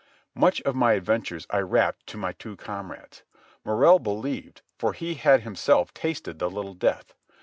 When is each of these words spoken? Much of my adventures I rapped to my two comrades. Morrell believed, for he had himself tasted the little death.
Much 0.33 0.61
of 0.63 0.73
my 0.73 0.93
adventures 0.93 1.45
I 1.51 1.59
rapped 1.59 2.07
to 2.07 2.17
my 2.17 2.31
two 2.31 2.55
comrades. 2.55 3.21
Morrell 3.63 3.99
believed, 3.99 4.63
for 4.79 4.93
he 4.93 5.13
had 5.13 5.41
himself 5.41 5.93
tasted 5.93 6.39
the 6.39 6.49
little 6.49 6.73
death. 6.73 7.13